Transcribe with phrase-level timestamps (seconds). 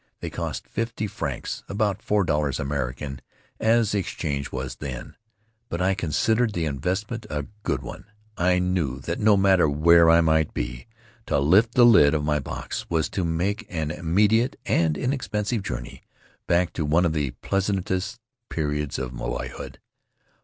[0.19, 3.21] They cost fifty francs, about four dollars American,
[3.59, 5.15] as the exchange was then,
[5.69, 8.05] but I considered the invest ment a good one.
[8.35, 10.87] I knew that, no matter where I might be,
[11.27, 16.01] to lift the lid of my box was to make an immediate and inexpensive journey
[16.47, 19.77] back to one of the pleasantest periods of boyhood.